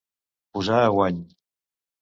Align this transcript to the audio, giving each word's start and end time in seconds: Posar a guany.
Posar 0.57 0.79
a 0.87 0.89
guany. 0.97 1.23